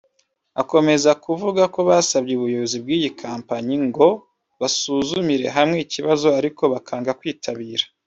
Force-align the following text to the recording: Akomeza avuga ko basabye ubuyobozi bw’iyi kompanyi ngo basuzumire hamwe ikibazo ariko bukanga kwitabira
Akomeza 0.61 1.09
avuga 1.33 1.63
ko 1.73 1.79
basabye 1.89 2.33
ubuyobozi 2.35 2.77
bw’iyi 2.83 3.09
kompanyi 3.21 3.75
ngo 3.87 4.07
basuzumire 4.59 5.47
hamwe 5.57 5.77
ikibazo 5.85 6.25
ariko 6.39 6.61
bukanga 6.73 7.11
kwitabira 7.19 7.85